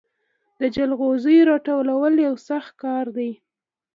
[0.61, 3.31] د جلغوزیو راټولول یو سخت کار دی.